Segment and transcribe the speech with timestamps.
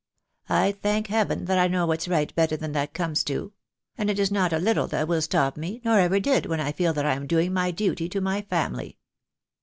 [0.49, 3.53] I thank heaven that I know what's right better than that comes to—
[3.99, 6.71] and it is not a Uttle that will stop me, nor ever did, when I
[6.71, 8.97] feel that I am doing my duty to my family."